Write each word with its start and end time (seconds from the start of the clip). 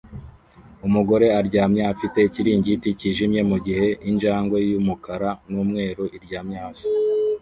Umugore 0.87 1.27
aryamye 1.39 1.81
afite 1.93 2.17
ikiringiti 2.23 2.87
cyijimye 2.99 3.41
mugihe 3.51 3.87
injangwe 4.09 4.57
yumukara 4.71 5.29
numweru 5.49 6.03
iryamye 6.17 6.57
hasi 6.63 6.85